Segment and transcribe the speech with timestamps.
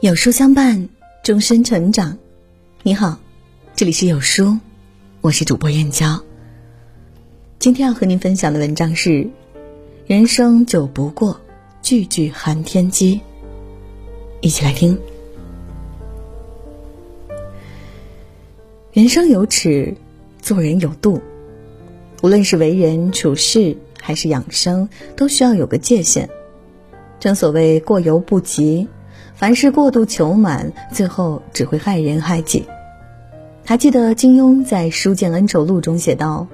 [0.00, 0.88] 有书相伴，
[1.22, 2.16] 终身成长。
[2.82, 3.18] 你好，
[3.76, 4.56] 这里是有书，
[5.20, 6.18] 我是主播燕娇。
[7.58, 9.28] 今天要和您分享的文章是：
[10.06, 11.38] 人生久不过，
[11.82, 13.20] 句句寒天机。
[14.40, 14.98] 一起来听。
[18.94, 19.94] 人生有尺，
[20.40, 21.20] 做人有度。
[22.22, 26.26] 无论是为人处事还是养生，都需要有个界限。
[27.18, 28.88] 正所谓过犹不及。
[29.40, 32.66] 凡事过度求满，最后只会害人害己。
[33.64, 36.46] 还记得金庸在《书剑恩仇录》中写道：“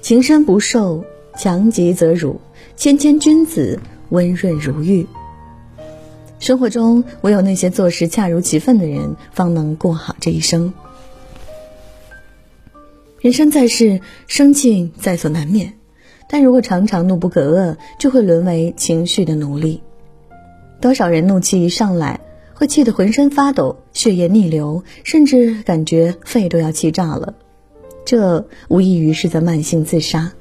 [0.00, 1.04] 情深不寿，
[1.36, 2.40] 强极则辱；
[2.74, 3.78] 谦谦君子，
[4.08, 5.06] 温润如玉。”
[6.40, 10.72] 生活中，唯有那些做事恰如其分的人，方能过好这一生。
[13.20, 15.74] 人生在世，生气在所难免，
[16.30, 19.82] 但如果常常怒不可遏，就会沦为情绪的奴隶。
[20.82, 22.18] 多少人怒气一上来，
[22.54, 27.34] 会气得浑身发抖、血液逆流，甚至感觉肺都要气炸了。
[28.04, 30.32] 这无异于是在慢性自杀。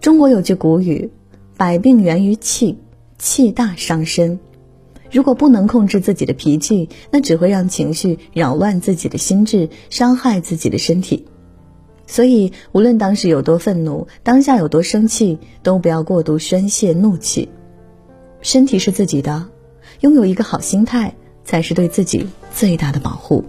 [0.00, 1.12] 中国有句古语
[1.56, 2.78] ：“百病源于气，
[3.18, 4.40] 气大伤身。”
[5.12, 11.26] 如果不能控制自己的脾气，那只会让情绪扰乱自己的心智，伤害自己的身体。
[12.08, 17.48] 所以，无论当时有多愤怒，当下有多生气，都不要过度宣泄怒气。
[18.42, 19.48] 身体是自己的，
[20.00, 23.44] 拥有一个好心态才是对自己最大的保护。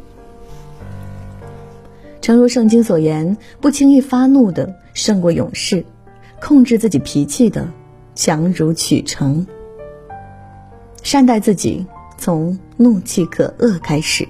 [2.22, 5.84] 诚如圣经所言，不轻易发怒的胜过勇士，
[6.40, 7.68] 控制自己脾气的
[8.14, 9.46] 强如取成。
[11.02, 11.86] 善待自己，
[12.18, 14.28] 从怒气可遏开始。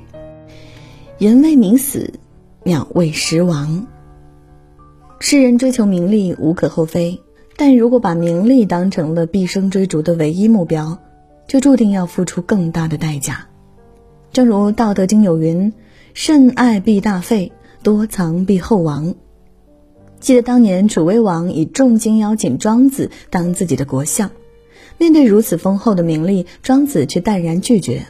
[1.17, 2.13] 人为名死，
[2.63, 3.85] 鸟为食亡。
[5.19, 7.19] 世人追求名利无可厚非。
[7.63, 10.97] 但如果把名利当成了毕生追逐的唯一目标，
[11.47, 13.49] 就注定要付出更大的代价。
[14.33, 15.71] 正如《道德经》有云
[16.15, 17.51] ：“慎爱必大费，
[17.83, 19.13] 多藏必厚亡。”
[20.19, 24.31] 记得当年楚威王以重金邀请庄子当自己的国相，
[24.97, 28.07] 面对如此丰厚的名利，庄子却淡然拒绝。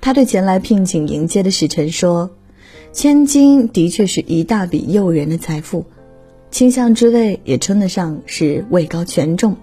[0.00, 2.30] 他对前来聘请迎接的使臣说
[2.90, 5.84] ：“千金的确是一大笔诱人的财富。”
[6.50, 9.56] 卿相之位也称得上是位高权重，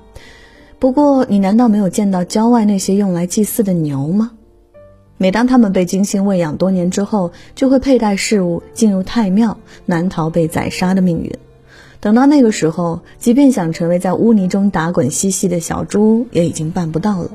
[0.79, 4.31] 不过你难道没有见到郊外那些用来祭祀的牛吗？
[5.18, 11.31] 每当他们被精心喂养多年之后，就会佩戴饰物进入太庙，难逃被宰杀的命运。
[12.01, 17.31] 等到那个时候，即便想成为在污泥中打滚嬉戏的小猪，也已经办不到了。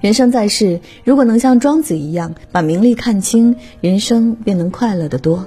[0.00, 5.44] 人生在世，如果能像庄子一样把名利看清，人生便能快乐得多。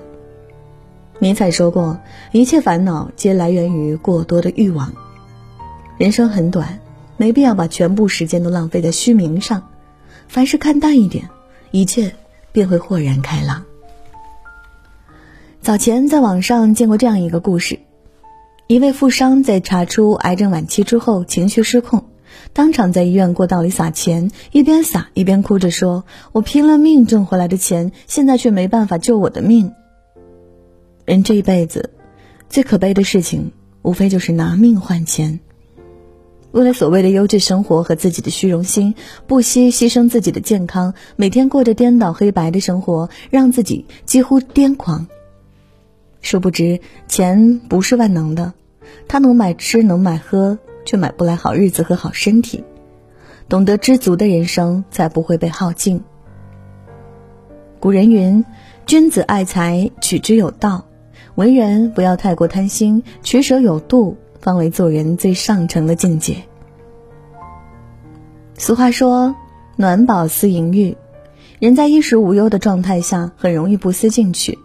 [1.19, 1.99] 尼采说过
[2.31, 4.93] ：“一切烦恼皆来源于过多的欲望。”
[5.97, 6.79] 人生很短，
[7.17, 9.67] 没必要把全部时间都浪费在虚名上。
[10.27, 11.29] 凡事看淡一点，
[11.71, 12.13] 一切
[12.51, 13.63] 便会豁然开朗。
[15.59, 17.79] 早前在网上见过这样一个故事：
[18.67, 22.05] 一位富商在查出癌症晚期之后，情绪失控，
[22.53, 29.73] 当场在医院过道里撒钱，一边撒一边哭着说：“我拼了命挣回来的钱，现在却没办法救我的命。”
[31.07, 31.91] 人这一辈子，
[32.49, 35.39] 最可悲的事情，无非就是拿命换钱。
[36.51, 38.93] 为了所谓的优质生活和自己的虚荣心，
[39.25, 45.07] 不惜牺牲自己的健康，每天过着颠倒黑白的生活，让自己几乎癫狂。
[46.19, 48.51] 殊不知，钱不是万能的，
[49.07, 52.65] 它能买吃，能买喝，却买不来好日子和好身体。
[53.47, 56.01] 懂得知足的人生，才不会被耗尽。
[57.79, 58.43] 古人云
[58.85, 60.83] ：“君子爱财，取之有道。”
[61.37, 66.37] 为人不要太过贪心，取舍有度，方为做人最上乘的境界。
[68.55, 69.35] 俗话说
[69.77, 70.97] ：“暖饱思淫欲。”
[71.61, 74.57] 人在衣食无忧的状态下，很容易不思进取。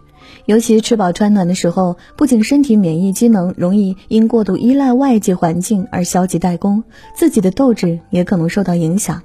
[0.45, 6.83] 尤其吃饱穿暖的时候，不仅身体免疫机能容易因过度依赖外界环境而消极怠工，
[7.15, 9.21] 自己的斗志也可能受到影响。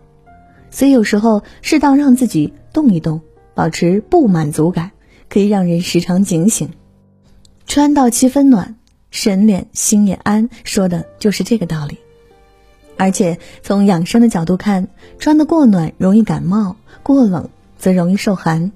[0.71, 3.23] 所以有时候适当让自己动一动，
[3.55, 4.91] 保持不满足感，
[5.31, 6.69] 可以让人时常警醒。
[7.69, 8.77] 穿到七分暖，
[9.11, 11.99] 神脸心也安，说的就是这个道理。
[12.97, 14.89] 而且从养生的角度看，
[15.19, 18.73] 穿得过暖容易感冒，过冷则容易受寒。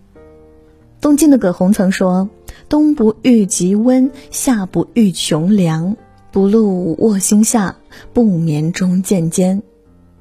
[1.01, 2.29] 东晋的葛洪曾说
[2.69, 5.97] ：“冬不遇极温，夏不遇穷凉，
[6.31, 7.75] 不露卧心下，
[8.13, 9.63] 不眠中见坚。”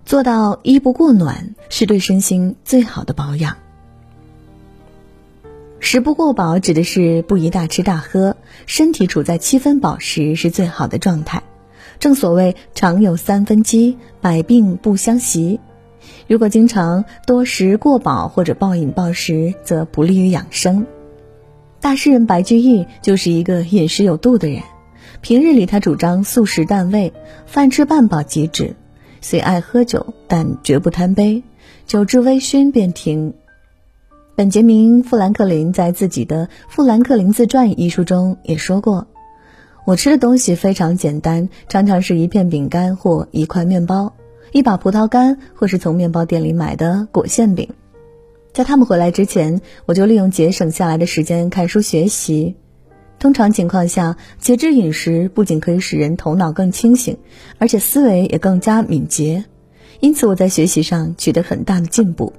[0.06, 3.58] 做到衣不过暖，是对身心最好的保养。
[5.84, 8.38] 食不过饱指的是不宜大吃大喝，
[8.68, 11.42] 身体处在七分饱时是最好的状态。
[12.00, 15.60] 正所谓常有三分饥，百病不相袭。
[16.28, 20.86] 如果经常多食过饱或者暴饮暴食，则不利于养生。
[21.80, 24.62] 大诗人白居易就是一个饮食有度的人。
[25.22, 27.12] 平日里，他主张素食淡味，
[27.48, 28.76] 饭吃半饱即止，
[29.20, 31.44] 虽爱喝酒，但绝不贪杯，
[31.88, 33.34] 酒至微醺便停。
[34.42, 39.06] 本杰明·富兰克林在自己的《富兰克林自传》一书中也说过
[39.86, 44.16] ：“我吃的东西非常简单，常常是一片饼干或一块面包，
[44.52, 47.70] 一把葡萄干，或是从面包店里买的果馅饼。
[48.52, 52.56] 在他们回来之前，我就利用节省下来的时间看书学习。”
[53.22, 57.16] 通常情况下，节制饮食不仅可以使人头脑更清醒，
[57.60, 59.46] 而且思维也更加敏捷。
[60.00, 62.34] 因此，我在学习上取得很大的进步。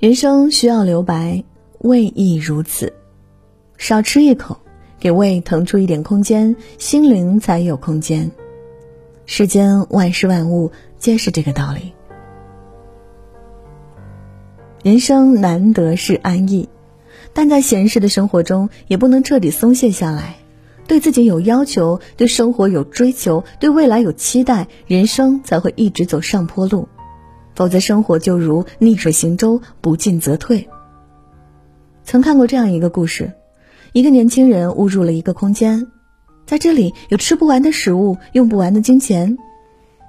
[0.00, 1.44] 人生需要留白，
[1.80, 2.94] 胃亦如此。
[3.76, 4.56] 少吃一口，
[4.98, 8.30] 给胃腾出一点空间，心灵才有空间。
[9.26, 11.92] 世间万事万物皆是这个道理。
[14.82, 16.70] 人生难得是安逸。
[17.34, 20.36] 但在闲适的生活中，也不能彻底松懈下来，
[20.86, 26.88] 对自己有要求，对生活有追求，对未来有期待，人生才会一直走上坡路。
[27.60, 30.66] 否则，生活就如逆水行舟，不进则退。
[32.04, 33.34] 曾看过这样一个故事：
[33.92, 35.86] 一个年轻人误入了一个空间，
[36.46, 39.36] 在这里有吃不完的食物，用不完的金钱。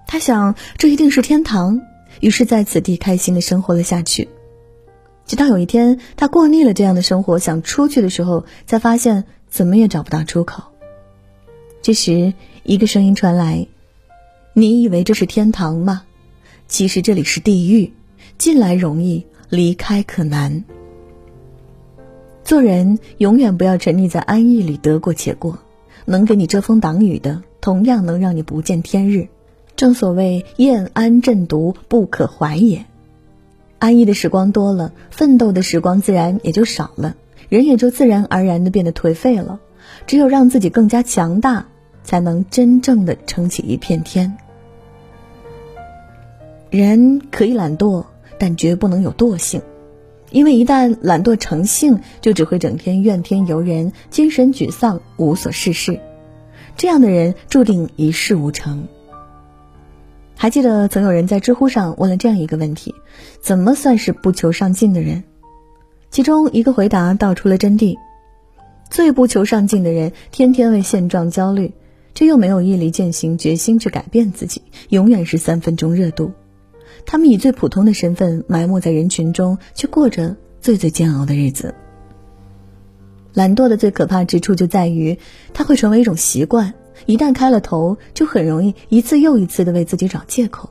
[0.07, 1.81] 他想，这一定是天堂，
[2.21, 4.30] 于是在此地开心的生活了下去。
[5.25, 10.63] 直到有一天，他过腻了这样的生活，想出去的时候，才发现怎么也找不到出口。
[11.81, 12.33] 这时，
[12.63, 13.68] 一个声音传来
[14.56, 16.03] ：“你以为这是天堂吗？
[16.71, 17.91] 其实这里是地狱，
[18.38, 20.63] 进来容易，离开可难。
[22.45, 25.59] 做人永远不要沉溺在安逸里得过且过，
[26.06, 29.27] 能给你遮风挡雨的，同样能让你不见天日。
[29.75, 32.85] 正所谓燕安阵独，不可怀也。”
[33.77, 37.17] 安逸的时光多了，奋斗的时光自然也就少了，
[37.50, 39.59] 人也就自然而然的变得颓废了。
[40.07, 41.65] 只有让自己更加强大，
[42.06, 44.38] 才能真正的撑起一片天。
[46.71, 48.06] 人可以懒惰，
[48.39, 49.62] 但绝不能有惰性，
[50.29, 56.00] 因为一旦懒惰成性，就只会整天怨天尤人，精神沮丧，无所事事。
[56.77, 58.88] 这样的人注定一事无成。
[60.38, 62.95] 还记得曾有人在知乎上问了这样一个问题：
[63.41, 65.25] 怎么算是不求上进的人？
[66.09, 67.97] 其中一个回答道出了真谛：
[68.89, 71.74] 最不求上进的人，天天为现状焦虑，
[72.15, 76.31] 却又没有毅力践行决心去改变自己，永远是三分钟热度。
[77.05, 81.73] 他们以最普通的身份埋没在人群中，却过着最最煎熬的日子。
[83.33, 85.17] 懒惰的最可怕之处就在于，
[85.53, 86.73] 它会成为一种习惯。
[87.05, 90.69] 一旦开了头，就很容易一次又一次的为自己找借口，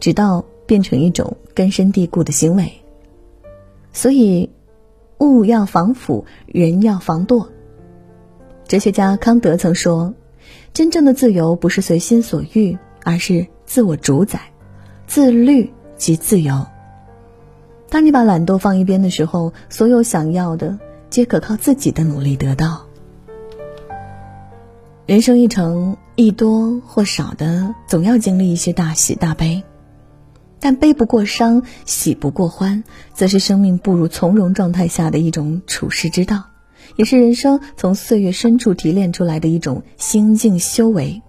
[0.00, 2.70] 直到变成一种根深蒂固的行为。
[3.92, 4.50] 所以，
[5.18, 7.46] 物要防腐，人要防惰。
[8.66, 10.12] 哲学家康德曾说
[10.74, 14.40] ：“真正的自由不是随心所欲，而是自我主宰。
[15.14, 16.66] 自律即自由。”
[17.88, 20.76] 当你把懒惰放一边的时候，所有想要的
[21.08, 22.86] 皆可靠自己的努力得到。
[25.06, 29.62] 人生一程，亦多或少的，总要经历一些大喜大悲，
[30.58, 32.82] 但悲不过伤，喜不过欢，
[33.12, 36.42] 则是生命步入从容状态下的一种处世之道，
[36.96, 41.22] 也是人生从岁月深处提炼出来的一种心境修为。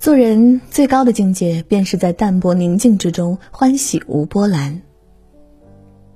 [0.00, 4.80] 做人最高的境界，便是在淡泊宁静之中，欢喜无波澜。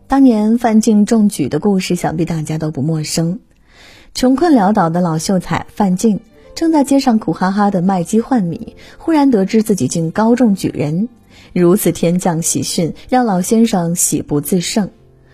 [0.07, 3.41] 当年范进中举的故事，想必大家都不陌生。
[4.15, 6.21] 穷困潦倒的老秀才范进。
[6.55, 11.11] 正在街上苦哈哈的卖鸡换米，忽然得知自己竟高中举人，
[11.53, 14.89] 如此天降喜讯，让老先生喜不自胜，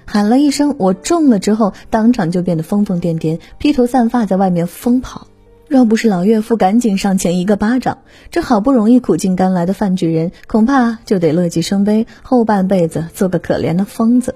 [0.07, 5.29] 喊了一声“我中了”之后，当场就变得疯疯癫癫，披头散发在外面疯跑。
[5.71, 7.99] 若不是老岳父赶紧上前一个巴掌，
[8.33, 14.35] 这好不容易苦尽甘来的范举人，恐怕就得乐极生悲，后半辈子做个可怜的疯子。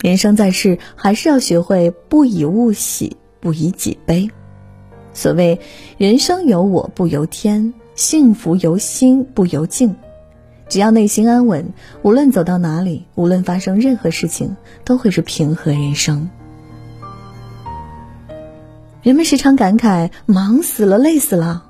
[0.00, 4.30] 人生在世，还是要学会不以物喜，不以己悲。
[5.12, 5.58] 所谓
[5.98, 9.96] 人生由我不由天，幸福由心不由境。
[10.68, 16.30] 只要内心安稳，无论走到哪里，无论发生任何事情，都会是平和人生。
[19.04, 21.66] 人们时常感慨忙死了，累死了。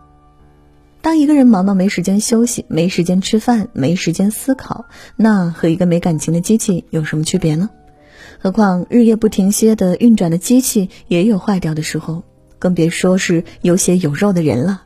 [1.02, 4.84] 当一个人忙到没时间休息、没时间吃饭、没时间思考，
[5.16, 7.70] 那和一个没感情的机器有什么区别呢？
[8.38, 12.22] 何况日夜不停歇的运转的机器也有坏掉的时候。
[12.60, 14.82] 更别说是有血有肉的人了。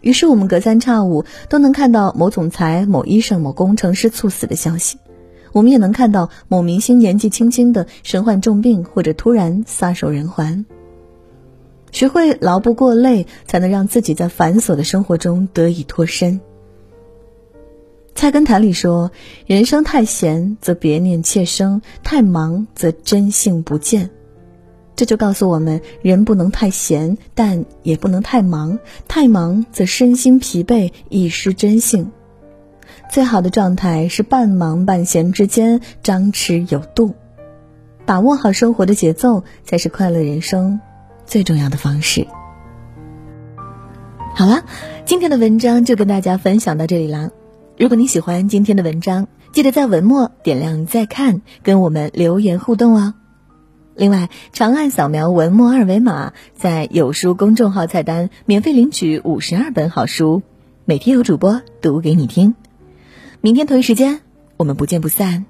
[0.00, 4.98] 于是我们隔三差五都能看到某总裁、某医生、某工程师猝死的消息，
[5.52, 10.64] 我们也能看到某明星年纪轻轻的身患重病或者突然撒手人寰。
[11.92, 16.40] 学会劳不过累，才能让自己在繁琐的生活中得以脱身。
[18.14, 19.10] 菜根谭里说
[19.46, 24.10] ：“人生太闲则别念妾生，太忙则真性不见。”
[24.96, 28.78] 这就告诉我们，人不能太闲，但也不能太忙。
[29.08, 32.10] 太忙则身心疲惫，易失真性。
[33.10, 37.14] 最好的状态是半忙半闲之间，张弛有度。
[38.04, 40.80] 把握好生活的节奏，才是快乐人生
[41.30, 42.26] 最重要的方式。
[44.34, 44.64] 好了，
[45.06, 47.30] 今天的文章就跟大家分享到这里啦。
[47.78, 53.14] 如果你喜欢今天的文章，记得在文末点亮再看，跟我们留言互动哦。
[53.94, 60.42] 另外，长按扫描文末二维码，在有书公众号菜单免费领取五十二本好书，
[60.84, 62.54] 每天有主播读给你听。
[63.40, 64.20] 明天同一时间，
[64.56, 65.46] 我们不见不散。